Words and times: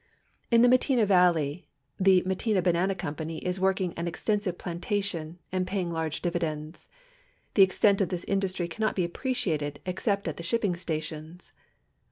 In 0.49 0.63
the 0.63 0.67
Matina 0.67 1.05
valley 1.05 1.69
the 1.99 2.23
Matina 2.23 2.59
lianana 2.59 2.97
Company 2.97 3.37
is 3.45 3.59
working 3.59 3.93
an 3.93 4.07
extensive 4.07 4.57
plantation 4.57 5.37
and 5.51 5.67
paying 5.67 5.91
large 5.91 6.23
dividends. 6.23 6.87
The 7.53 7.61
ex 7.61 7.79
tent 7.79 8.01
of 8.01 8.09
this 8.09 8.25
indu.stry 8.25 8.67
cannot 8.71 8.95
be 8.95 9.05
appreciated 9.05 9.79
excei)t 9.85 10.27
at 10.27 10.37
the 10.37 10.43
ship 10.43 10.63
ping 10.63 10.75
stations. 10.75 11.53